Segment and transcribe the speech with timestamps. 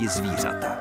[0.00, 0.78] rádi zvířata.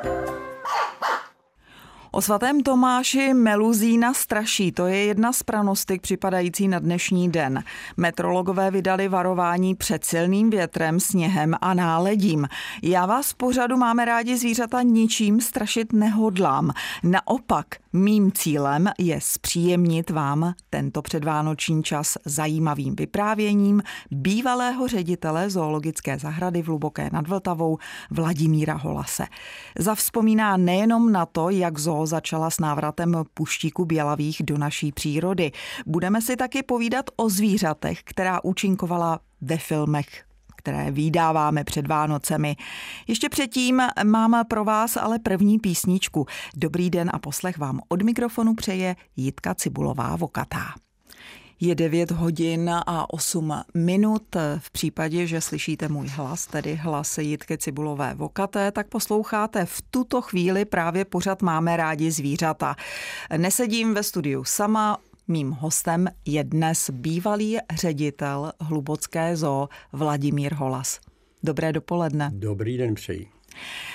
[2.12, 7.64] O svatém Tomáši Meluzína straší, to je jedna z pranostik připadající na dnešní den.
[7.98, 12.48] Metrologové vydali varování před silným větrem, sněhem a náledím.
[12.84, 16.72] Já vás pořadu máme rádi zvířata ničím strašit nehodlám.
[17.04, 23.82] Naopak, mým cílem je zpříjemnit vám tento předvánoční čas zajímavým vyprávěním
[24.12, 27.78] bývalého ředitele zoologické zahrady v Hluboké nad Vltavou
[28.12, 29.26] Vladimíra Holase.
[29.80, 35.52] Zavzpomíná nejenom na to, jak zoo začala s návratem puštíku bělavých do naší přírody.
[35.86, 40.29] Budeme si taky povídat o zvířatech, která účinkovala ve filmech
[40.70, 42.56] které výdáváme před Vánocemi.
[43.08, 46.26] Ještě předtím mám pro vás ale první písničku.
[46.56, 50.66] Dobrý den a poslech vám od mikrofonu přeje Jitka Cibulová Vokatá.
[51.60, 54.36] Je 9 hodin a 8 minut.
[54.58, 60.22] V případě, že slyšíte můj hlas, tedy hlas Jitky Cibulové Vokaté, tak posloucháte v tuto
[60.22, 62.76] chvíli právě pořad Máme rádi zvířata.
[63.38, 64.98] Nesedím ve studiu sama,
[65.30, 71.00] Mým hostem je dnes bývalý ředitel Hlubocké zoo Vladimír Holas.
[71.44, 72.32] Dobré dopoledne.
[72.34, 73.39] Dobrý den přeji.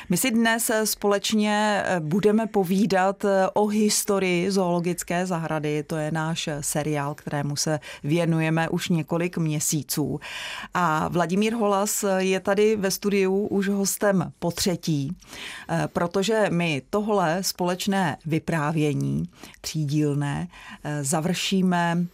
[0.08, 5.82] My si dnes společně eh, budeme povídat eh, o historii zoologické zahrady.
[5.82, 10.20] To je náš seriál, kterému se věnujeme už několik měsíců.
[10.74, 15.16] A Vladimír Holas je tady ve studiu už hostem po třetí,
[15.68, 19.28] eh, protože my tohle společné vyprávění,
[19.60, 20.48] třídílné,
[21.02, 22.06] završíme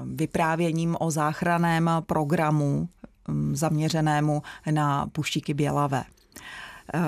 [0.00, 2.88] vyprávěním o záchraném programu
[3.28, 6.04] mm, zaměřenému na puštíky bělavé.
[6.94, 7.00] Eh,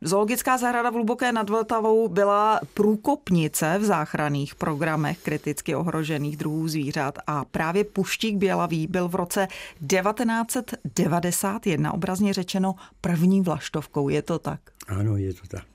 [0.00, 7.18] zoologická zahrada v Hluboké nad Vltavou byla průkopnice v záchranných programech kriticky ohrožených druhů zvířat
[7.26, 9.48] a právě Puštík Bělavý byl v roce
[9.86, 14.08] 1991 obrazně řečeno první vlaštovkou.
[14.08, 14.60] Je to tak?
[14.88, 15.66] Ano, je to tak.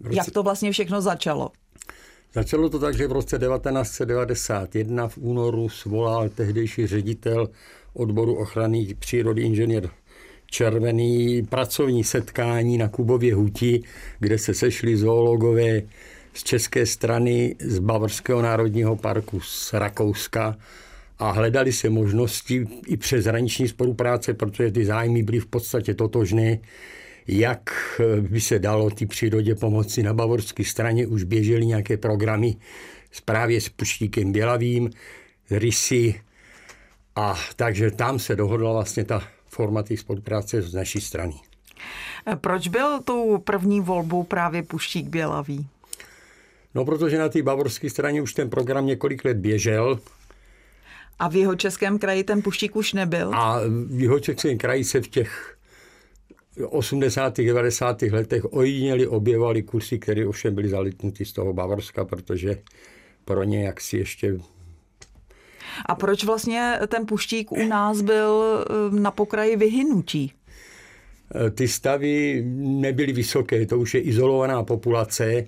[0.00, 0.16] Roce...
[0.16, 1.50] Jak to vlastně všechno začalo?
[2.32, 7.48] Začalo to tak, že v roce 1991 v únoru svolal tehdejší ředitel
[7.94, 9.88] odboru ochrany přírody inženýr
[10.56, 13.82] červený pracovní setkání na Kubově huti,
[14.18, 15.82] kde se sešli zoologové
[16.32, 20.56] z české strany, z Bavorského národního parku, z Rakouska
[21.18, 26.58] a hledali se možnosti i přes hraniční spolupráce, protože ty zájmy byly v podstatě totožné,
[27.28, 27.70] jak
[28.20, 30.02] by se dalo ty přírodě pomoci.
[30.02, 32.56] Na bavorské straně už běžely nějaké programy
[33.24, 34.90] právě s puštíkem Bělavým,
[35.50, 36.20] rysy,
[37.16, 41.34] a takže tam se dohodla vlastně ta formaty spolupráce z naší strany.
[42.40, 45.66] Proč byl tou první volbou právě Puštík Bělavý?
[46.74, 49.98] No, protože na té bavorské straně už ten program několik let běžel.
[51.18, 53.34] A v jeho českém kraji ten Puštík už nebyl?
[53.34, 55.56] A v jeho českém kraji se v těch
[56.68, 57.36] 80.
[57.36, 58.02] 90.
[58.02, 62.62] letech ojediněli objevovali kusy, které ovšem byly zalitnuty z toho Bavorska, protože
[63.24, 64.38] pro ně jaksi ještě
[65.86, 70.32] a proč vlastně ten puštík u nás byl eh, na pokraji vyhynutí?
[71.34, 75.24] Eh, ty stavy nebyly vysoké, to už je izolovaná populace.
[75.34, 75.46] Eh,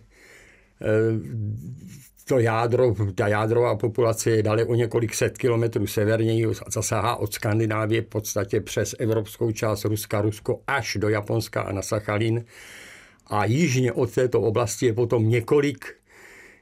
[2.25, 8.03] to jádro, ta jádrová populace je dále o několik set kilometrů severněji, zasahá od Skandinávie
[8.03, 12.44] v podstatě přes evropskou část Ruska, Rusko až do Japonska a na Sachalin.
[13.27, 15.98] A jižně od této oblasti je potom několik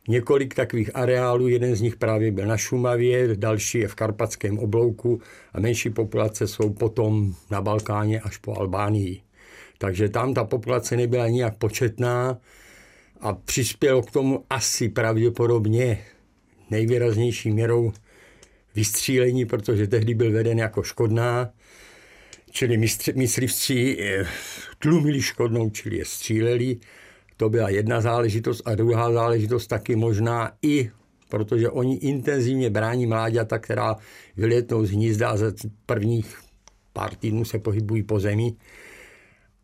[0.09, 5.21] několik takových areálů, jeden z nich právě byl na Šumavě, další je v Karpatském oblouku
[5.53, 9.21] a menší populace jsou potom na Balkáně až po Albánii.
[9.79, 12.39] Takže tam ta populace nebyla nijak početná
[13.21, 16.05] a přispělo k tomu asi pravděpodobně
[16.71, 17.93] nejvýraznější měrou
[18.75, 21.51] vystřílení, protože tehdy byl veden jako škodná,
[22.51, 22.77] čili
[23.15, 24.27] myslivci eh,
[24.79, 26.77] tlumili škodnou, čili je stříleli
[27.37, 30.91] to byla jedna záležitost a druhá záležitost taky možná i
[31.29, 33.97] protože oni intenzivně brání mláďata, která
[34.37, 35.53] vyletnou z hnízda a za
[35.87, 36.39] prvních
[36.93, 38.53] pár týdnů se pohybují po zemi.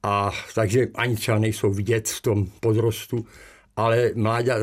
[0.02, 3.26] A takže ani třeba nejsou vidět v tom podrostu,
[3.76, 4.56] ale mláďa,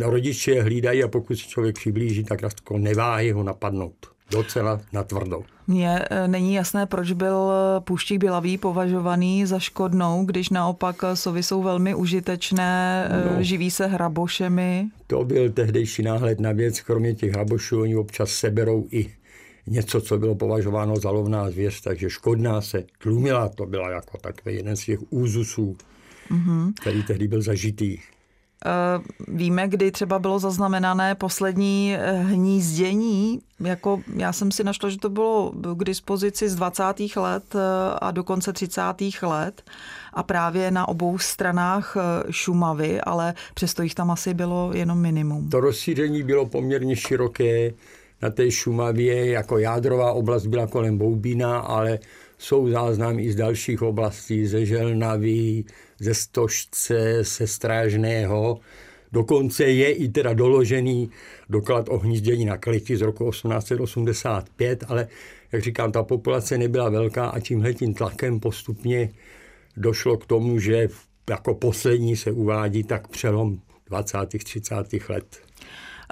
[0.00, 2.40] rodiče hlídají a pokud se člověk přiblíží, tak
[2.78, 5.44] neváhy ho napadnout docela natvrdou.
[5.66, 11.16] Mně e, není jasné, proč byl e, půštík bělavý považovaný za škodnou, když naopak e,
[11.16, 14.86] sovy jsou velmi užitečné, no, živí se hrabošemi.
[15.06, 19.12] To byl tehdejší náhled na věc, kromě těch hrabošů oni občas seberou i
[19.66, 24.54] něco, co bylo považováno za lovná zvěř, takže škodná se tlumila, to byla jako takový
[24.54, 25.76] jeden z těch úzusů,
[26.30, 26.72] mm-hmm.
[26.80, 27.98] který tehdy byl zažitý.
[29.28, 33.40] Víme, kdy třeba bylo zaznamenané poslední eh, hnízdění.
[33.60, 36.84] Jako já jsem si našla, že to bylo k dispozici z 20.
[37.16, 37.58] let eh,
[38.00, 38.82] a do konce 30.
[39.22, 39.62] let
[40.12, 41.96] a právě na obou stranách
[42.30, 45.50] Šumavy, ale přesto jich tam asi bylo jenom minimum.
[45.50, 47.72] To rozšíření bylo poměrně široké
[48.22, 51.98] na té Šumavě, jako jádrová oblast byla kolem Boubína, ale
[52.42, 55.64] jsou záznamy z dalších oblastí, ze Želnavy,
[55.98, 58.60] ze Stožce, ze Strážného.
[59.12, 61.10] Dokonce je i teda doložený
[61.48, 65.08] doklad o hnízdění na kleti z roku 1885, ale
[65.52, 69.10] jak říkám, ta populace nebyla velká a tímhletím tlakem postupně
[69.76, 70.88] došlo k tomu, že
[71.30, 74.18] jako poslední se uvádí tak přelom 20.
[74.44, 74.74] 30.
[75.08, 75.51] let.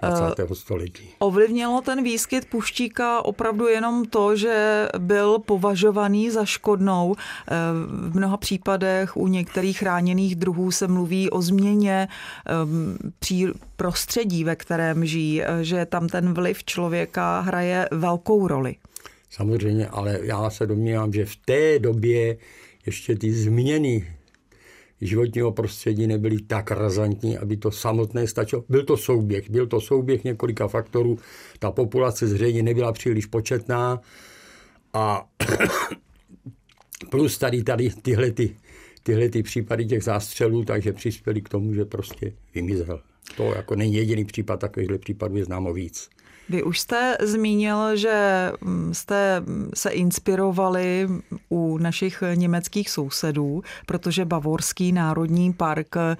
[0.02, 0.52] 20.
[0.52, 1.08] Eh, století.
[1.18, 7.14] Ovlivnilo ten výskyt puštíka opravdu jenom to, že byl považovaný za škodnou.
[7.16, 7.54] Eh,
[8.10, 12.08] v mnoha případech u některých chráněných druhů se mluví o změně
[13.28, 18.76] eh, prostředí, ve kterém žijí, že tam ten vliv člověka hraje velkou roli.
[19.30, 22.36] Samozřejmě, ale já se domnívám, že v té době
[22.86, 24.19] ještě ty změny
[25.00, 28.64] životního prostředí nebyly tak razantní, aby to samotné stačilo.
[28.68, 31.18] Byl to souběh, byl to souběh několika faktorů.
[31.58, 34.00] Ta populace zřejmě nebyla příliš početná
[34.92, 35.28] a
[37.10, 38.56] plus tady, tady tyhle, ty,
[39.02, 43.00] tyhle ty případy těch zástřelů, takže přispěli k tomu, že prostě vymizel.
[43.36, 46.10] To jako není jediný případ, takovýchhle případů je známo víc.
[46.48, 49.42] Vy už jste zmínil, že mm, jste
[49.74, 51.08] se inspirovali
[51.48, 56.16] u našich německých sousedů, protože Bavorský národní park eh,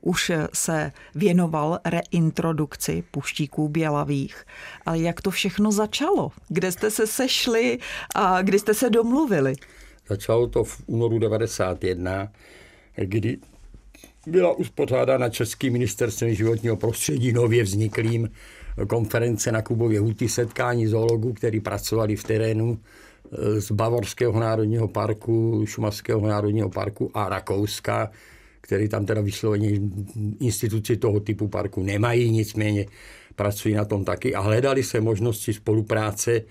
[0.00, 4.44] už se věnoval reintrodukci puštíků bělavých.
[4.86, 6.32] Ale jak to všechno začalo?
[6.48, 7.78] Kde jste se sešli
[8.14, 9.54] a kdy jste se domluvili?
[10.08, 12.28] Začalo to v únoru 91,
[12.96, 13.38] kdy
[14.26, 18.30] byla uspořádána Českým ministerstvem životního prostředí nově vzniklým
[18.86, 25.64] konference na Kubově huti, setkání zoologů, kteří pracovali v terénu e, z Bavorského národního parku,
[25.66, 28.10] Šumavského národního parku a Rakouska,
[28.60, 29.80] který tam teda vysloveně
[30.40, 32.86] instituci toho typu parku nemají, nicméně
[33.36, 34.34] pracují na tom taky.
[34.34, 36.42] A hledali se možnosti spolupráce,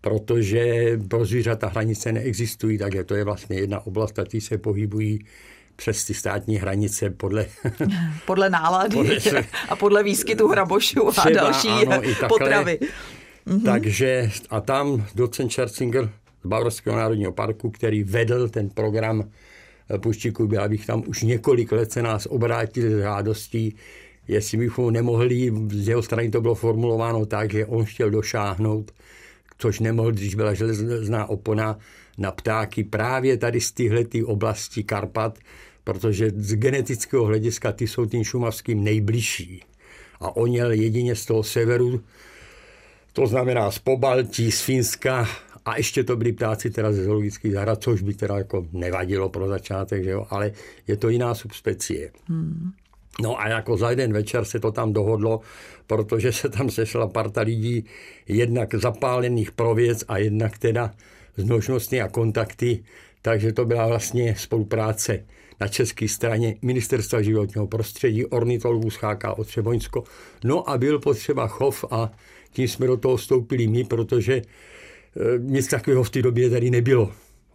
[0.00, 5.18] protože pro zvířata hranice neexistují, takže to je vlastně jedna oblast, a se pohybují
[5.76, 7.46] přes ty státní hranice podle...
[8.26, 12.78] podle nálady podle se, a podle výskytu hrabošů a další ano, i potravy.
[13.46, 13.60] Mhm.
[13.60, 16.10] Takže a tam docent Scherzinger
[16.44, 19.24] z Bavorského národního parku, který vedl ten program
[19.90, 23.76] eh, Puštíku bych tam už několik let se nás obrátil s žádostí,
[24.28, 28.92] jestli bychom nemohli, z jeho strany to bylo formulováno tak, že on chtěl došáhnout,
[29.58, 31.78] což nemohl, když byla železná opona
[32.18, 35.38] na ptáky právě tady z téhle oblasti Karpat,
[35.84, 39.62] protože z genetického hlediska ty jsou tím šumavským nejbližší.
[40.20, 42.00] A on jel jedině z toho severu,
[43.12, 45.28] to znamená z Pobaltí, z Finska
[45.64, 49.48] a ještě to byli ptáci teda ze zoologických zahrad, což by teda jako nevadilo pro
[49.48, 50.26] začátek, že jo?
[50.30, 50.52] ale
[50.86, 52.10] je to jiná subspecie.
[52.28, 52.72] Hmm.
[53.20, 55.40] No a jako za jeden večer se to tam dohodlo,
[55.86, 57.84] protože se tam sešla parta lidí,
[58.28, 60.94] jednak zapálených pro věc a jednak teda
[61.36, 62.84] s množnostmi a kontakty,
[63.22, 65.24] takže to byla vlastně spolupráce
[65.60, 70.04] na české straně Ministerstva životního prostředí, ornitologů z HK Třeboňsko.
[70.44, 72.12] No a byl potřeba chov a
[72.52, 74.42] tím jsme do toho vstoupili my, protože e,
[75.38, 77.12] nic takového v té době tady nebylo.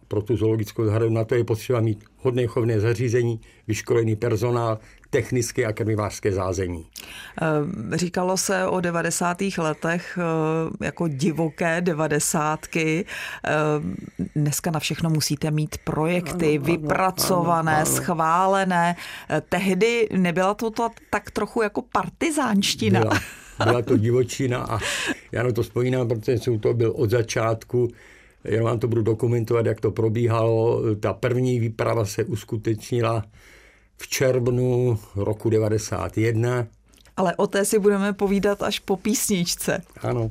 [0.08, 4.78] Pro tu zoologickou zahradu na to je potřeba mít hodné chovné zařízení, vyškolený personál,
[5.10, 6.86] technické a krmivářské zázemí.
[7.42, 9.58] Eh, říkalo se o 90.
[9.58, 13.04] letech eh, jako divoké devadesátky.
[13.44, 13.50] Eh,
[14.36, 17.96] dneska na všechno musíte mít projekty ano, vypracované, ano, ano.
[17.96, 18.96] schválené.
[19.48, 20.70] Tehdy nebyla to
[21.10, 23.00] tak trochu jako partizánština.
[23.00, 23.20] Byla,
[23.64, 24.78] byla to divočina a
[25.32, 27.88] já na to vzpomínám, protože jsem to byl od začátku
[28.44, 30.82] jenom vám to budu dokumentovat, jak to probíhalo.
[31.00, 33.24] Ta první výprava se uskutečnila
[33.96, 36.66] v červnu roku 91.
[37.16, 39.82] Ale o té si budeme povídat až po písničce.
[40.00, 40.30] Ano.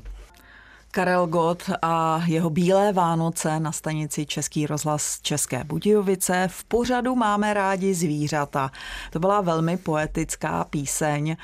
[0.97, 6.47] Karel Gott a jeho Bílé Vánoce na stanici Český rozhlas České Budějovice.
[6.51, 8.71] V pořadu máme rádi zvířata.
[9.11, 11.37] To byla velmi poetická píseň.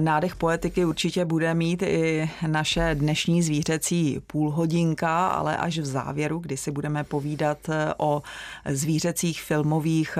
[0.00, 6.56] Nádech poetiky určitě bude mít i naše dnešní zvířecí půlhodinka, ale až v závěru, kdy
[6.56, 7.58] si budeme povídat
[7.96, 8.22] o
[8.66, 10.18] zvířecích filmových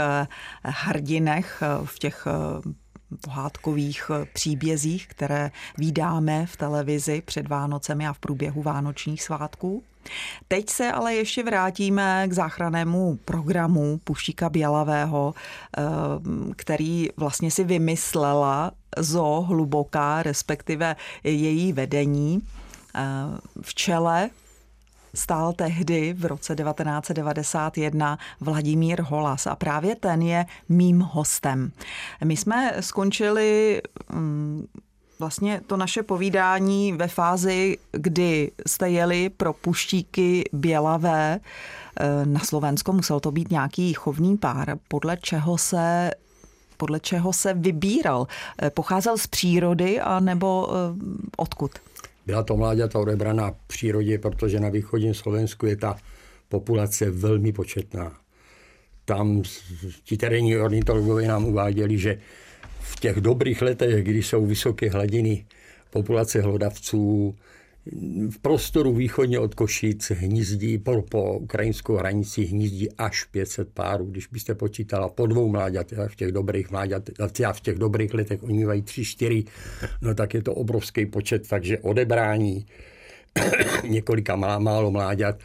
[0.65, 2.27] hrdinech v těch
[3.21, 9.83] pohádkových eh, příbězích, které vydáme v televizi před Vánocemi a v průběhu vánočních svátků?
[10.49, 15.35] Teď se ale ještě vrátíme k záchrannému programu Puštíka Bělavého,
[15.79, 15.83] eh,
[16.57, 22.43] který vlastně si vymyslela zo hluboká, respektive její vedení
[22.95, 23.03] eh,
[23.63, 24.31] v čele
[25.15, 31.73] stál tehdy v roce 1991 Vladimír Holas a právě ten je mým hostem.
[32.25, 34.67] My jsme skončili mm,
[35.19, 41.41] vlastně to naše povídání ve fázi, kdy jste jeli pro puštíky Bělavé
[42.01, 46.11] eh, na Slovensko, musel to být nějaký chovný pár, podle čeho se
[46.77, 48.27] podle čeho se vybíral?
[48.63, 50.75] Eh, pocházel z přírody a nebo eh,
[51.37, 51.71] odkud?
[52.27, 55.97] Byla to mláďata odebraná přírodě, protože na východním Slovensku je ta
[56.49, 58.19] populace velmi početná.
[59.05, 59.43] Tam
[60.05, 62.19] ti terénní ornitologové nám uváděli, že
[62.81, 65.47] v těch dobrých letech, kdy jsou vysoké hladiny
[65.91, 67.35] populace hlodavců,
[68.31, 74.05] v prostoru východně od Košic hnízdí po, po ukrajinskou hranici hnízdí až 500 párů.
[74.05, 77.15] Když byste počítala po dvou mláďatech v těch dobrých mláďatech,
[77.53, 79.45] v těch dobrých letech oni mají tři, čtyři,
[80.03, 82.67] no tak je to obrovský počet, takže odebrání
[83.89, 85.37] několika má, málo mláďat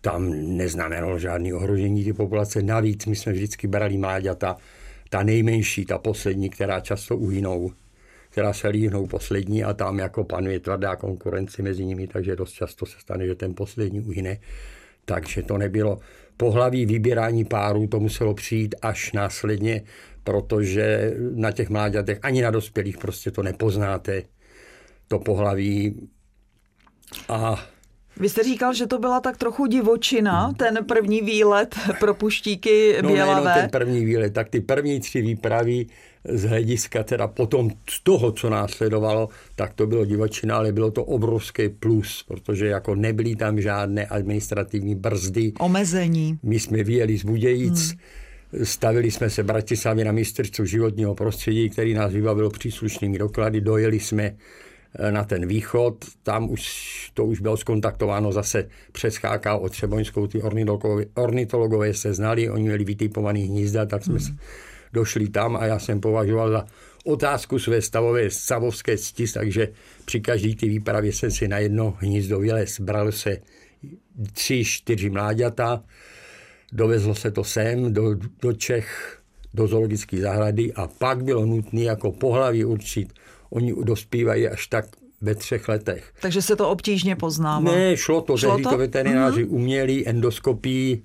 [0.00, 2.62] tam neznamenalo žádné ohrožení ty populace.
[2.62, 4.56] Navíc my jsme vždycky brali mláďata,
[5.10, 7.72] ta nejmenší, ta poslední, která často uhynou,
[8.32, 12.86] která se líhnou poslední a tam jako panuje tvrdá konkurence mezi nimi, takže dost často
[12.86, 14.38] se stane, že ten poslední uhyne.
[15.04, 15.98] Takže to nebylo
[16.36, 19.82] pohlaví vybírání párů, to muselo přijít až následně,
[20.24, 24.22] protože na těch mláďatech ani na dospělých prostě to nepoznáte,
[25.08, 26.08] to pohlaví.
[27.28, 27.64] A
[28.16, 33.08] vy jste říkal, že to byla tak trochu divočina, ten první výlet pro puštíky no,
[33.08, 33.50] Bělavé.
[33.50, 35.86] No, ten první výlet, tak ty první tři výpravy
[36.24, 41.04] z hlediska teda potom z toho, co následovalo, tak to bylo divočina, ale bylo to
[41.04, 45.52] obrovský plus, protože jako nebyly tam žádné administrativní brzdy.
[45.58, 46.38] Omezení.
[46.42, 47.90] My jsme vyjeli z Budějic,
[48.52, 48.64] hmm.
[48.64, 54.34] stavili jsme se Bratislavě na ministerstvu životního prostředí, který nás vybavilo příslušnými doklady, dojeli jsme
[54.98, 56.04] Eh, na ten východ.
[56.22, 56.62] Tam už
[57.14, 62.84] to už bylo skontaktováno zase přes HK Třeboňskou, ty ornitologové, ornitologové se znali, oni měli
[62.84, 64.38] vytipovaný hnízda, tak jsme hmm.
[64.92, 66.66] Došli tam a já jsem považoval za
[67.04, 69.68] otázku své stavové stavovské cti, takže
[70.04, 72.80] při každý ty výpravě jsem si na jedno hnízdo vylez.
[72.80, 73.36] Bral se
[74.32, 75.82] tři, čtyři mláďata,
[76.72, 79.18] dovezlo se to sem do, do Čech,
[79.54, 83.12] do zoologické zahrady a pak bylo nutné jako pohlaví určit,
[83.50, 84.84] oni dospívají až tak
[85.20, 86.12] ve třech letech.
[86.20, 87.72] Takže se to obtížně poznává.
[87.72, 88.70] Ne, šlo to, šlo to?
[88.70, 89.54] to veterináři uh-huh.
[89.54, 91.02] uměli endoskopii,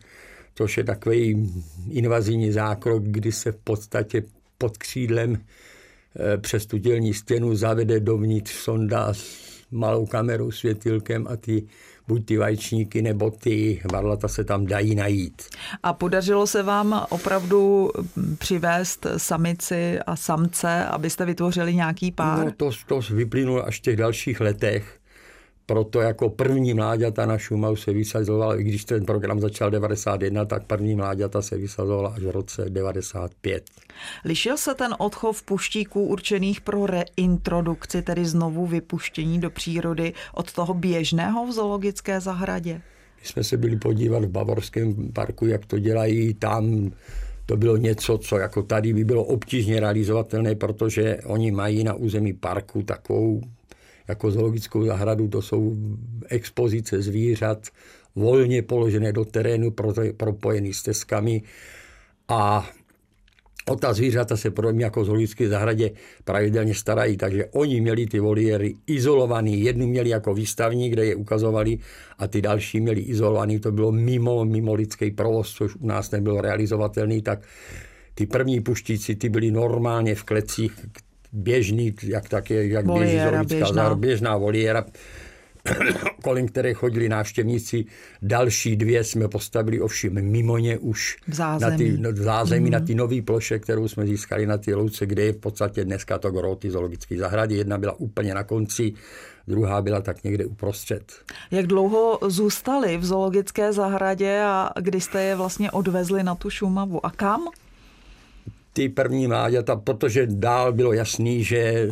[0.58, 1.54] což je takový
[1.90, 4.24] invazivní zákrok, kdy se v podstatě
[4.58, 11.36] pod křídlem eh, přes tu dělní stěnu zavede dovnitř sonda s malou kamerou, světilkem a
[11.36, 11.64] ty
[12.08, 15.42] buď ty vajčníky nebo ty varlata se tam dají najít.
[15.84, 17.92] A podařilo se vám opravdu
[18.38, 22.46] přivést samici a samce, abyste vytvořili nějaký pár?
[22.46, 24.97] No to, to vyplynulo až v těch dalších letech
[25.68, 30.64] proto jako první mláďata na Šumavu se vysazovala, i když ten program začal 91, tak
[30.64, 33.64] první mláďata se vysazovala až v roce 95.
[34.26, 40.74] Lišil se ten odchov puštíků určených pro reintrodukci, tedy znovu vypuštění do přírody od toho
[40.74, 42.82] běžného v zoologické zahradě?
[43.22, 46.92] My jsme se byli podívat v Bavorském parku, jak to dělají tam.
[47.46, 52.34] To bylo něco, co jako tady by bylo obtížně realizovatelné, protože oni mají na území
[52.34, 53.42] parku takovou
[54.08, 55.76] jako zoologickou zahradu, to jsou
[56.30, 57.68] expozice zvířat,
[58.16, 59.72] volně položené do terénu,
[60.18, 61.42] propojený s teskami
[62.28, 62.70] a
[63.68, 65.92] o ta zvířata se mě jako zoologické zahradě
[66.24, 69.62] pravidelně starají, takže oni měli ty voliéry izolovaný.
[69.62, 71.78] Jednu měli jako výstavní, kde je ukazovali
[72.18, 73.60] a ty další měli izolovaný.
[73.60, 77.40] To bylo mimo, mimo lidský provoz, což u nás nebylo realizovatelný, tak
[78.14, 80.74] ty první puštíci, ty byli normálně v klecích,
[81.32, 83.96] běžný, jak tak je, jak běží zoologická běžná.
[83.96, 84.86] běžná voliéra,
[86.24, 87.86] kolem které chodili návštěvníci.
[88.22, 92.70] Další dvě jsme postavili ovšem mimo ně už v zázemí, na ty, no, v zázemí
[92.70, 92.72] mm-hmm.
[92.72, 96.18] na ty nové ploše, kterou jsme získali na ty louce, kde je v podstatě dneska
[96.18, 97.56] to groty zoologické zahrady.
[97.56, 98.94] Jedna byla úplně na konci,
[99.48, 101.12] druhá byla tak někde uprostřed.
[101.52, 107.06] Jak dlouho zůstali v zoologické zahradě a kdy jste je vlastně odvezli na tu Šumavu
[107.06, 107.42] a kam?
[108.78, 111.88] Ty první mláďata, protože dál bylo jasný, že eh,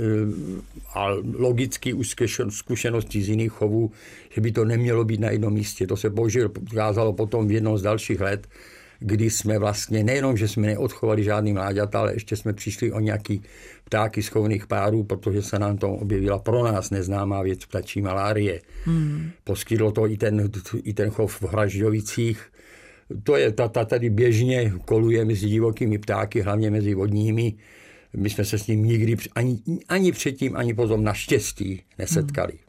[0.94, 2.16] a logicky už
[2.50, 3.92] zkušenosti z jiných chovů,
[4.30, 5.88] že by to nemělo být na jednom místě.
[5.88, 8.48] To se bohužel ukázalo potom v jednom z dalších let,
[9.00, 13.42] kdy jsme vlastně nejenom, že jsme neodchovali žádný mláďata, ale ještě jsme přišli o nějaký
[13.84, 18.62] ptáky z chovných párů, protože se nám to objevila pro nás neznámá věc ptačí malárie.
[18.86, 19.32] Hmm.
[19.44, 20.50] Poskytlo to i ten,
[20.84, 22.55] i ten chov v Hražďovicích.
[23.24, 27.54] To je, ta, ta tady běžně koluje mezi divokými ptáky, hlavně mezi vodními.
[28.18, 29.60] My jsme se s ním nikdy ani,
[29.90, 32.54] ani předtím, ani potom naštěstí nesetkali.
[32.54, 32.66] Hmm.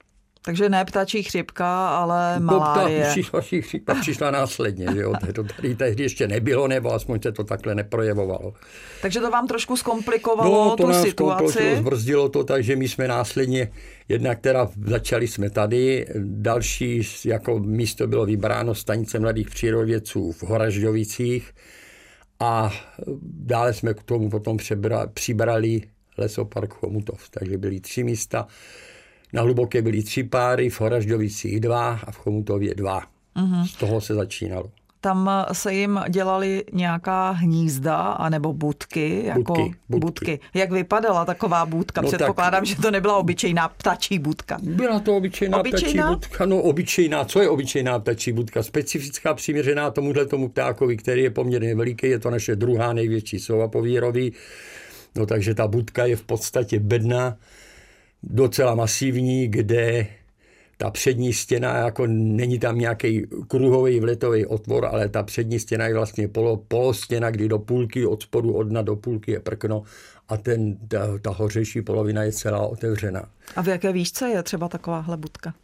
[0.46, 3.04] Takže ne ptačí chřipka, ale malárie.
[3.04, 5.12] No, přišla, chřipka přišla následně, že jo?
[5.34, 8.54] To tady tehdy ještě nebylo, nebo aspoň se to takhle neprojevovalo.
[9.02, 11.76] Takže to vám trošku zkomplikovalo no, to tu nás situaci?
[11.76, 13.72] zbrzdilo to, takže my jsme následně,
[14.08, 21.50] jednak teda začali jsme tady, další jako místo bylo vybráno stanice mladých přírodovědců v Horažďovicích
[22.40, 22.70] a
[23.22, 25.82] dále jsme k tomu potom přebra, přibrali
[26.18, 28.46] lesopark Chomutov, takže byly tři místa
[29.32, 33.02] na Hluboké byly tři páry, v Horažďovicích dva a v Chomutově dva.
[33.36, 33.66] Uh-huh.
[33.66, 34.70] Z toho se začínalo.
[35.00, 40.00] Tam se jim dělali nějaká hnízda anebo budky, jako budky, budky.
[40.00, 40.40] budky.
[40.54, 42.00] Jak vypadala taková budka?
[42.00, 44.58] No Předpokládám, tak, že to nebyla obyčejná ptačí budka.
[44.62, 46.46] Byla to obyčejná, obyčejná ptačí budka.
[46.46, 48.62] No obyčejná, co je obyčejná ptačí budka?
[48.62, 53.68] Specifická přiměřená tomuhle tomu ptákovi, který je poměrně veliký, je to naše druhá největší sova
[53.68, 54.32] po výroví.
[55.16, 57.36] No takže ta budka je v podstatě bedna,
[58.22, 60.06] docela masivní, kde
[60.76, 65.94] ta přední stěna, jako není tam nějaký kruhový vletový otvor, ale ta přední stěna je
[65.94, 69.82] vlastně polo, polostěna, kdy do půlky od spodu od dna do půlky je prkno
[70.28, 73.28] a ten, ta, ta hořejší polovina je celá otevřená.
[73.56, 75.54] A v jaké výšce je třeba taková budka?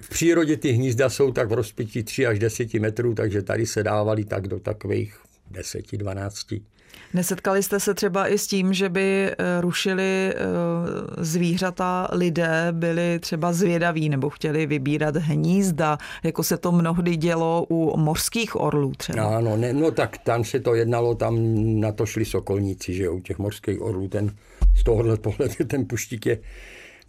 [0.00, 3.82] V přírodě ty hnízda jsou tak v rozpětí 3 až 10 metrů, takže tady se
[3.82, 5.18] dávali tak do takových
[5.52, 6.62] 10-12.
[7.14, 10.34] Nesetkali jste se třeba i s tím, že by eh, rušili eh,
[11.18, 17.96] zvířata lidé, byli třeba zvědaví nebo chtěli vybírat hnízda, jako se to mnohdy dělo u
[17.96, 19.36] mořských orlů třeba?
[19.36, 21.36] Ano, ne, no tak tam se to jednalo, tam
[21.80, 24.34] na to šli sokolníci, že u těch mořských orlů ten
[24.76, 26.38] z tohohle pohledu ten puštík je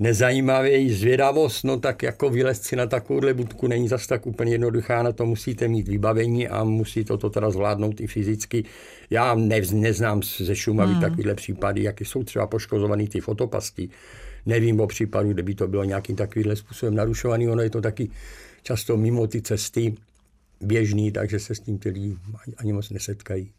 [0.03, 5.03] nezajímavý zvědavost, no tak jako vylezci si na takovouhle budku není zas tak úplně jednoduchá,
[5.03, 8.63] na to musíte mít vybavení a musí to, to teda zvládnout i fyzicky.
[9.09, 11.01] Já ne, neznám ze Šumavy hmm.
[11.01, 13.89] takovýhle případy, jaké jsou třeba poškozované ty fotopasti.
[14.45, 18.09] Nevím o případu, kde by to bylo nějakým takovýmhle způsobem narušovaný, ono je to taky
[18.63, 19.95] často mimo ty cesty,
[20.63, 22.17] běžný, takže se s tím ty lidi
[22.57, 23.51] ani moc nesetkají.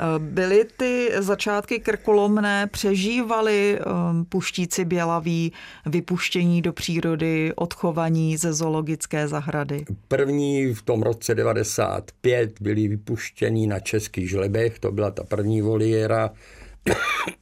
[0.00, 5.52] Eh, byly ty začátky krkolomné, přežívali ehm, puštíci bělaví
[5.86, 9.84] vypuštění do přírody, odchovaní ze zoologické zahrady?
[10.08, 16.30] První v tom roce 95 byli vypuštěni na českých žlebech, to byla ta první voliéra.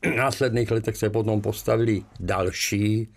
[0.03, 3.09] V následných letech se potom postavili další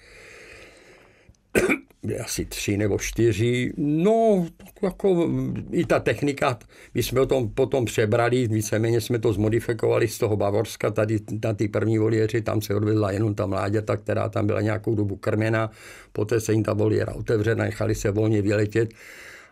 [2.23, 3.73] asi tři nebo čtyři.
[3.77, 4.47] No,
[4.81, 5.29] jako
[5.71, 6.59] i ta technika,
[6.93, 11.53] my jsme o tom potom přebrali, víceméně jsme to zmodifikovali z toho Bavorska, tady na
[11.53, 15.71] ty první voliéři, tam se odvedla jenom ta mláďata, která tam byla nějakou dobu krměna,
[16.11, 18.93] poté se jim ta voliéra otevřela, nechali se volně vyletět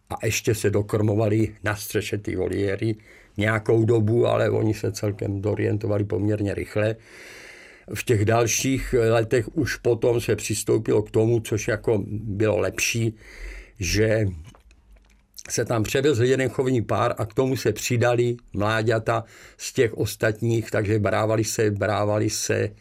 [0.10, 2.96] a ještě se dokrmovali na střeše ty voliéry
[3.38, 6.96] nějakou dobu, ale oni se celkem dorientovali poměrně rychle
[7.94, 13.16] v těch dalších letech už potom se přistoupilo k tomu, což jako bylo lepší,
[13.80, 14.28] že
[15.50, 19.24] se tam převezl jeden chovní pár a k tomu se přidali mláďata
[19.58, 22.72] z těch ostatních, takže brávali se, brávali se eh,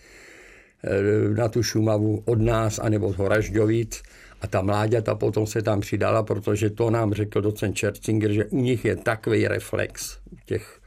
[1.35, 4.03] na tu Šumavu od nás anebo z Horažďovic.
[4.41, 8.61] A ta mláďata potom se tam přidala, protože to nám řekl docent Čercinger, že u
[8.61, 10.81] nich je takový reflex u těch,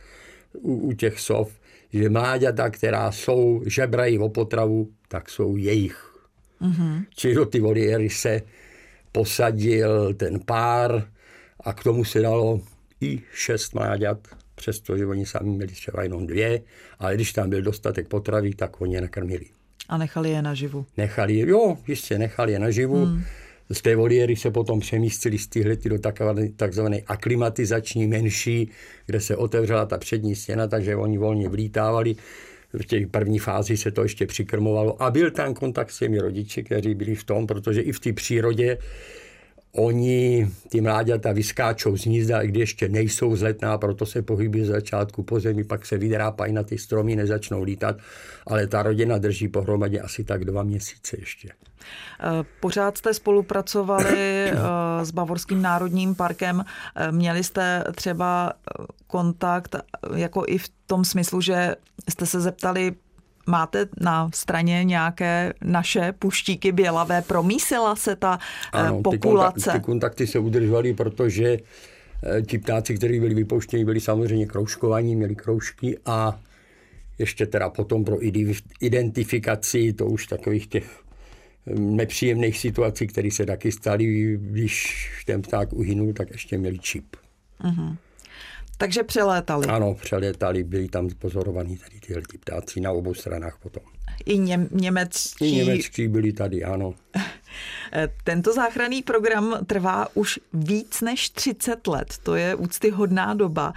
[0.53, 1.51] u, u těch sov,
[1.93, 6.13] že mláďata, která jsou, žebrají o potravu, tak jsou jejich.
[6.61, 7.05] Mm-hmm.
[7.15, 8.41] Čili do ty voliéry se
[9.11, 11.07] posadil ten pár
[11.59, 12.61] a k tomu se dalo
[13.01, 14.17] i šest mláďat,
[14.55, 16.61] přestože oni sami měli třeba jenom dvě,
[16.99, 19.45] ale když tam byl dostatek potravy, tak oni je nakrmili.
[19.89, 20.85] A nechali je naživu?
[20.97, 23.05] Nechali je, jo, jistě, nechali je naživu.
[23.05, 23.23] Hmm.
[23.73, 25.99] Z té voliéry se potom přemístili z tyhlety do
[26.55, 28.69] takzvané aklimatizační menší,
[29.05, 32.15] kde se otevřela ta přední stěna, takže oni volně vlítávali.
[32.73, 36.63] V těch první fázi se to ještě přikrmovalo a byl tam kontakt s těmi rodiči,
[36.63, 38.77] kteří byli v tom, protože i v té přírodě
[39.75, 44.67] Oni, ty mláďata, vyskáčou z hnízda, i když ještě nejsou zletná, proto se pohybí z
[44.67, 47.95] začátku po zemi, pak se vydrápají na ty stromy, nezačnou lítat,
[48.47, 51.49] ale ta rodina drží pohromadě asi tak dva měsíce ještě.
[51.49, 54.55] Eh, pořád jste spolupracovali eh,
[55.05, 56.65] s Bavorským národním parkem.
[56.95, 58.53] Eh, měli jste třeba
[59.07, 59.75] kontakt
[60.15, 61.75] jako i v tom smyslu, že
[62.09, 62.95] jste se zeptali
[63.45, 67.21] máte na straně nějaké naše puštíky bělavé?
[67.21, 68.39] Promísila se ta
[68.71, 69.59] ano, populace?
[69.59, 71.57] Ty, kontakty, ty kontakty se udržovaly, protože
[72.25, 76.39] Eh, ti ptáci, kteří byli vypouštěni, byli samozřejmě kroužkovaní, měli kroužky a
[77.19, 78.17] ještě teda potom pro
[78.79, 81.03] identifikaci, to už takových těch
[81.67, 87.15] hm, nepříjemných situací, které se taky staly, když ten pták uhynul, tak ještě měli čip.
[87.61, 87.97] Uh-huh.
[88.77, 89.67] Takže přelétali.
[89.67, 93.83] Ano, přelétali, byli tam pozorovaní tady tyhle ptáci na obou stranách potom.
[94.25, 95.45] I ně, německý.
[95.45, 96.93] I německý byli tady, ano.
[98.23, 102.15] Tento záchranný program trvá už víc než 30 let.
[102.23, 103.73] To je úctyhodná doba.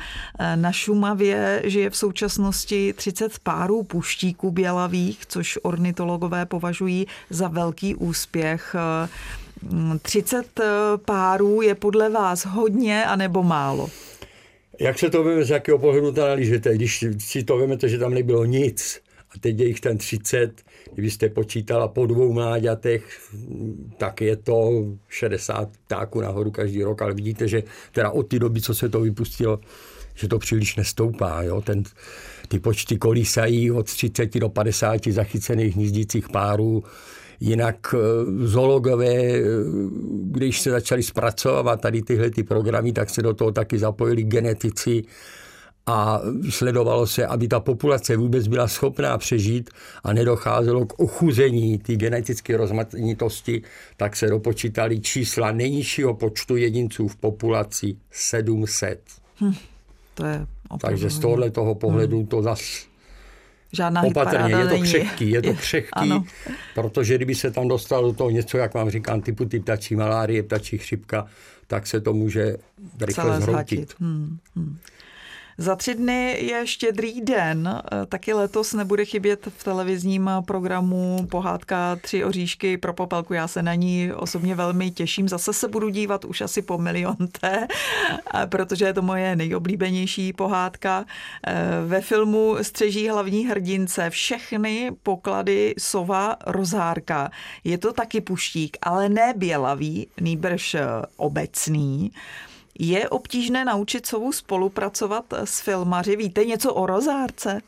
[0.54, 8.76] Na Šumavě žije v současnosti 30 párů puštíků bělavých, což ornitologové považují za velký úspěch.
[10.02, 10.60] 30
[11.04, 13.90] párů je podle vás hodně anebo málo?
[14.78, 16.74] Jak se to veme, z jakého pohledu to analýžete?
[16.74, 20.62] Když si to vemete, že tam nebylo nic a teď je jich ten 30,
[20.92, 23.30] kdybyste počítala po dvou mláďatech,
[23.96, 27.62] tak je to 60 ptáků nahoru každý rok, ale vidíte, že
[27.92, 29.60] teda od té doby, co se to vypustilo,
[30.14, 31.42] že to příliš nestoupá.
[31.42, 31.62] Jo?
[31.62, 31.82] Ten,
[32.48, 36.84] ty počty kolísají od 30 do 50 zachycených hnízdících párů.
[37.40, 37.98] Jinak eh,
[38.46, 39.42] zoologové, eh,
[40.22, 45.02] když se začali zpracovávat tady tyhle ty programy, tak se do toho taky zapojili genetici,
[45.86, 46.20] a
[46.50, 49.70] sledovalo se, aby ta populace vůbec byla schopná přežít
[50.04, 53.62] a nedocházelo k ochuzení té genetické rozmanitosti,
[53.96, 59.00] tak se dopočítali čísla nejnižšího počtu jedinců v populaci 700.
[59.40, 59.54] Hm,
[60.14, 60.46] to je
[60.80, 62.26] Takže z tohohle toho pohledu hm.
[62.26, 62.86] to zas
[63.72, 66.20] Žádná opatrně, je to křehký, je to křehký, je,
[66.74, 70.42] protože kdyby se tam dostalo do toho něco, jak vám říkám, typu ty ptačí malárie,
[70.42, 71.26] ptačí chřipka,
[71.66, 72.56] tak se to může
[73.00, 73.94] rychle zhroutit.
[74.00, 74.78] Hmm, hmm.
[75.58, 81.96] Za tři dny je štědrý den, eh, taky letos nebude chybět v televizním programu pohádka
[81.96, 83.34] Tři oříšky pro popelku.
[83.34, 85.28] Já se na ní osobně velmi těším.
[85.28, 87.66] Zase se budu dívat už asi po milionté,
[88.34, 91.04] eh, protože je to moje nejoblíbenější pohádka.
[91.46, 91.54] Eh,
[91.86, 97.30] ve filmu střeží hlavní hrdince všechny poklady sova rozárka.
[97.64, 100.76] Je to taky puštík, ale ne bělavý, nýbrž
[101.16, 102.10] obecný.
[102.78, 106.16] Je obtížné naučit sovu spolupracovat s filmaři?
[106.16, 107.60] Víte něco o rozárce?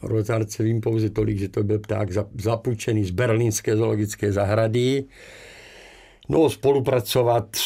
[0.00, 2.08] O rozárce vím pouze tolik, že to byl pták
[2.40, 5.04] zapůjčený z berlínské zoologické zahrady.
[6.28, 7.56] No, spolupracovat,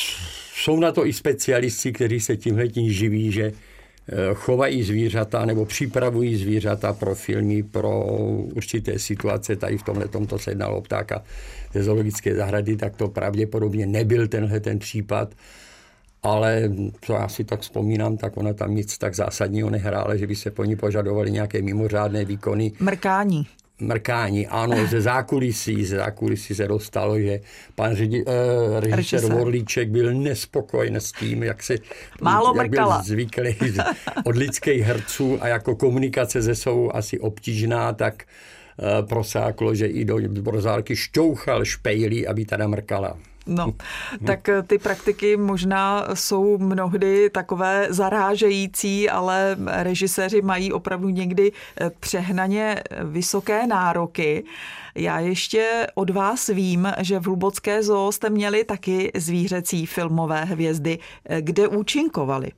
[0.55, 5.65] jsou na to i specialisti, kteří se tímhle tím živí, že eh, chovají zvířata nebo
[5.65, 8.05] připravují zvířata pro filmy, pro
[8.55, 9.57] určité situace.
[9.57, 11.25] Tady v tomhle tomto se jednalo ptáka
[11.75, 15.35] ze zoologické zahrady, tak to pravděpodobně nebyl tenhle ten případ
[16.23, 20.37] ale co já si tak vzpomínám, tak ona tam nic tak zásadního nehrála, že by
[20.37, 22.73] se po ní požadovali nějaké mimořádné výkony.
[22.81, 23.47] Mrkání.
[23.81, 27.41] Mrkání, ano, ze zákulisí, ze zákulisí se dostalo, že
[27.75, 31.77] pan řidi, eh, režisér Vorlíček byl nespokojen s tím, jak se
[32.21, 32.97] Málo jak mrkala.
[32.97, 33.57] byl zvyklý
[34.25, 40.05] od lidských herců a jako komunikace ze jsou asi obtížná, tak eh, prosáklo, že i
[40.05, 43.19] do brozálky šťouchal špejlí, aby teda mrkala.
[43.47, 43.75] No,
[44.27, 51.91] tak eh, ty praktiky možná jsou mnohdy takové zarážející, ale režiséři mají opravdu někdy eh,
[52.01, 54.45] přehnaně vysoké nároky.
[54.95, 60.99] Já ještě od vás vím, že v Hlubocké zoo jste měli taky zvířecí filmové hvězdy.
[61.25, 62.51] Eh, kde účinkovali?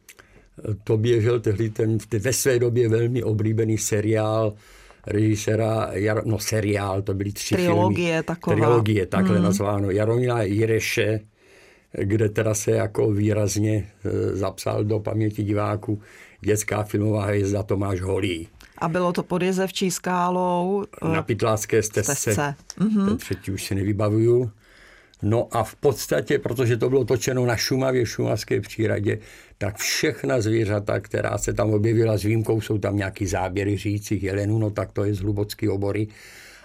[0.85, 4.53] To běžel tehdy ten ve své době velmi oblíbený seriál
[5.07, 5.91] režisera,
[6.25, 8.23] no seriál, to byly tři Trilogie filmy.
[8.23, 8.57] taková.
[8.57, 9.45] Trilogie, takhle hmm.
[9.45, 9.91] nazváno.
[9.91, 11.21] Jaromíra Jireše,
[11.93, 16.01] kde teda se jako výrazně e, zapsal do paměti diváků
[16.41, 18.49] dětská filmová hvězda Tomáš Holý.
[18.79, 20.85] A bylo to pod Jezevčí skálou?
[21.03, 22.15] E, Na Pytlácké stezce.
[22.15, 22.55] stezce.
[22.79, 23.17] Mm-hmm.
[23.17, 24.51] Třetí už si nevybavuju.
[25.23, 29.19] No a v podstatě, protože to bylo točeno na Šumavě, šumavské přírodě,
[29.59, 34.59] tak všechna zvířata, která se tam objevila s výjimkou, jsou tam nějaký záběry řících jelenů,
[34.59, 36.09] no tak to je z hlubocký obory,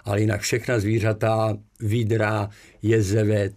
[0.06, 2.50] ale jinak všechna zvířata, vidra,
[2.82, 3.54] jezevet,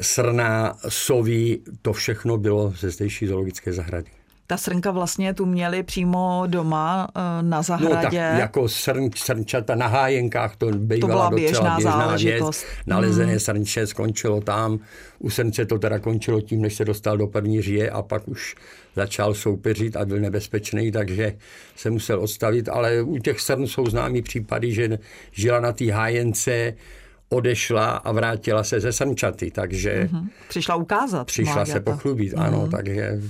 [0.00, 4.17] srna, soví, to všechno bylo ze zdejší zoologické zahrady
[4.50, 7.94] ta srnka vlastně tu měli přímo doma eh, na zahradě.
[7.94, 12.64] No tak jako srn, srnčata na hájenkách to bývala to byla běžná, běžná věc.
[12.86, 13.40] Nalezené hmm.
[13.40, 14.78] srnče skončilo tam.
[15.18, 18.56] U srnce to teda končilo tím, než se dostal do první říje a pak už
[18.96, 21.36] začal soupeřit a byl nebezpečný, takže
[21.76, 22.68] se musel odstavit.
[22.68, 24.98] Ale u těch srn jsou známý případy, že
[25.32, 26.74] žila na té hájence,
[27.28, 30.08] odešla a vrátila se ze srnčaty, takže...
[30.12, 30.28] Mm-hmm.
[30.48, 31.26] Přišla ukázat.
[31.26, 31.72] Přišla mláďata.
[31.72, 32.42] se pochlubit, mm-hmm.
[32.42, 33.20] ano, takže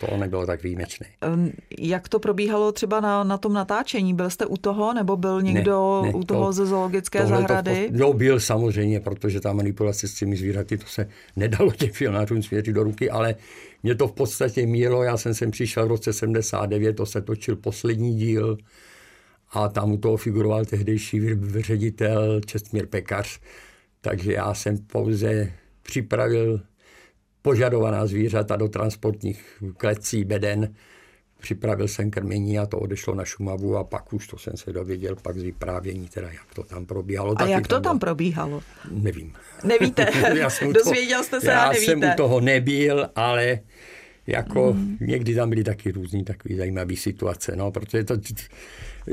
[0.00, 1.06] To nebylo tak výjimečné.
[1.78, 4.14] Jak to probíhalo třeba na, na tom natáčení?
[4.14, 7.90] Byl jste u toho, nebo byl někdo ne, ne, u toho to, ze zoologické zahrady?
[7.90, 12.42] To, jo, byl samozřejmě, protože ta manipulace s těmi zvířaty, to se nedalo těm filmářům
[12.42, 13.34] svěřit do ruky, ale
[13.82, 15.02] mě to v podstatě mílo.
[15.02, 18.58] Já jsem sem přišel v roce 79, to se točil poslední díl
[19.52, 21.20] a tam u toho figuroval tehdejší
[21.58, 23.40] ředitel Čestmír Pekař,
[24.00, 26.60] takže já jsem pouze připravil
[27.48, 30.74] požadovaná zvířata do transportních klecí beden,
[31.40, 35.16] připravil jsem krmení a to odešlo na Šumavu a pak už to jsem se dověděl
[35.22, 37.34] pak z vyprávění, teda jak to tam probíhalo.
[37.36, 38.62] A jak to tam, tam probíhalo?
[38.90, 39.32] Nevím.
[39.64, 40.06] Nevíte?
[40.34, 41.92] já jsem Dozvěděl jste se já a nevíte.
[41.92, 43.58] jsem u toho nebyl, ale
[44.26, 44.96] jako mm.
[45.00, 48.14] někdy tam byly taky různý takový zajímavý situace, no, protože to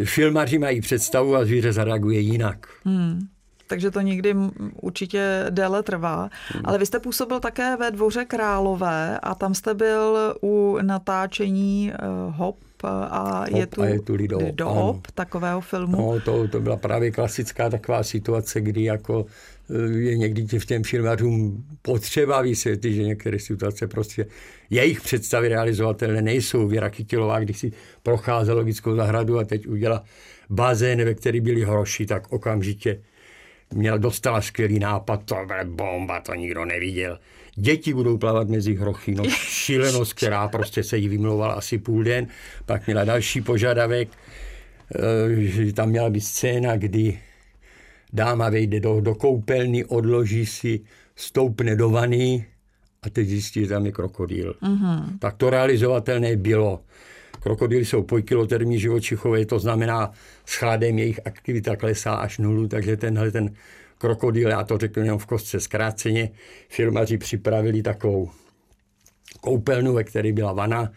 [0.04, 2.68] filmaři mají představu a zvíře zareaguje jinak.
[2.86, 3.35] Mm
[3.68, 4.36] takže to někdy
[4.82, 6.30] určitě déle trvá.
[6.48, 6.62] Hmm.
[6.66, 11.94] Ale vy jste působil také ve Dvoře Králové a tam jste byl u natáčení
[12.28, 15.98] uh, Hop a Hop je tu, a je tu Lido, Lido Hop, takového filmu.
[15.98, 19.26] No, to, to byla právě klasická taková situace, kdy jako
[19.70, 24.26] eh, je někdy v těm filmařům potřeba vysvětlit, že některé situace prostě
[24.70, 26.68] jejich představy realizovatelné nejsou.
[26.68, 27.72] Věra Kytilová, když si
[28.04, 30.04] procházela logickou zahradu a teď udělala
[30.50, 33.02] bazén, ve který byly hroši, tak okamžitě
[33.74, 37.20] měl, dostala skvělý nápad, to bude bomba, to nikdo neviděl.
[37.56, 42.28] Děti budou plavat mezi hrochy, no šílenost, která prostě se jí vymlouvala asi půl den.
[42.66, 44.10] Pak měla další požadavek,
[44.96, 47.20] eh, že tam měla být scéna, kdy
[48.14, 50.80] dáma vejde do, do koupelny, odloží si,
[51.16, 52.46] stoupne do vany
[53.04, 54.56] a teď zjistí, že tam je krokodýl.
[54.62, 55.20] Mm-hmm.
[55.20, 56.82] Tak to realizovatelné bylo.
[57.46, 60.12] Krokodýly jsou pojkilotermní živočichové, to znamená,
[60.46, 63.54] s chladem jejich aktivita klesá až nulu, takže tenhle ten
[63.98, 66.30] krokodýl, já to řeknu jenom v kostce zkráceně,
[66.70, 68.30] firmaři připravili takovou
[69.42, 70.92] koupelnu, ve které byla vana,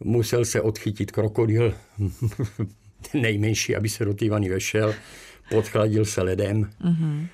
[0.00, 1.74] musel se odchytit krokodýl,
[3.14, 4.94] nejmenší, aby se do té vany vešel,
[5.50, 6.70] podchladil se ledem.
[6.84, 7.26] Mm-hmm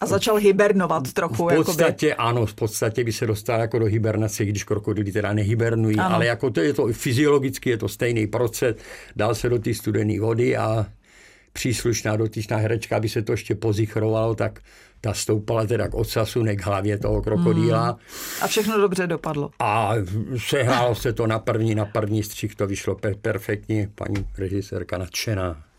[0.00, 1.48] a začal hibernovat trochu.
[1.48, 2.28] V podstatě jakoby.
[2.28, 6.14] ano, v podstatě by se dostal jako do hibernace, když krokodily teda nehibernují, ano.
[6.14, 8.76] ale jako to je to fyziologicky, je to stejný proces,
[9.16, 10.86] dal se do té studené vody a
[11.52, 14.60] příslušná dotyčná herečka, aby se to ještě pozichrovalo, tak
[15.00, 17.86] ta stoupala teda k ocasu, ne k hlavě toho krokodýla.
[17.86, 17.98] Hmm.
[18.42, 19.50] A všechno dobře dopadlo.
[19.58, 19.92] A
[20.48, 25.69] sehrálo se to na první, na první střih, to vyšlo perfektně, paní režisérka nadšená.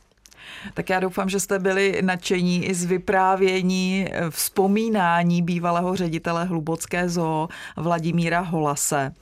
[0.74, 7.10] Tak já doufám, že jste byli nadšení i z vyprávění, eh, vzpomínání bývalého ředitele Hlubocké
[7.10, 9.14] zoo Vladimíra Holase.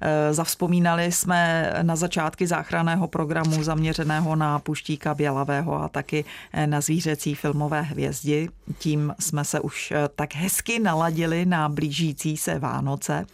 [0.00, 6.80] Eh, zavzpomínali jsme na začátky záchranného programu zaměřeného na Puštíka Bělavého a taky eh, na
[6.80, 8.48] zvířecí filmové hvězdi.
[8.78, 13.26] Tím jsme se už tak hezky naladili na blížící se Vánoce.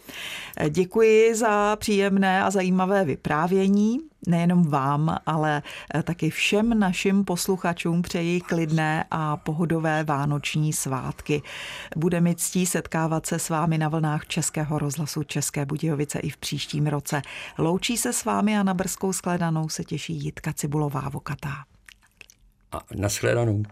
[0.69, 8.41] Děkuji za příjemné a zajímavé vyprávění nejenom vám, ale eh, taky všem našim posluchačům přeji
[8.41, 11.41] klidné a pohodové vánoční svátky.
[11.95, 16.37] Bude mi ctí setkávat se s vámi na vlnách Českého rozhlasu České Budějovice i v
[16.55, 17.21] příštím roce.
[17.57, 21.65] Loučí se s vámi a na Brzkou skledanou se těší Jitka Cibulová Vokatá.
[22.71, 23.63] A nashledanou.